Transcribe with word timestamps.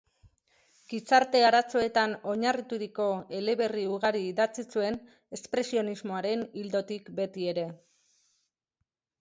Gizarte-arazoetan 0.91 2.15
oinarrituriko 2.31 3.05
eleberri 3.41 3.85
ugari 3.97 4.23
idatzi 4.31 4.65
zuen, 4.77 4.97
espresionismoaren 5.39 6.45
ildotik 6.63 7.13
betiere. 7.21 7.69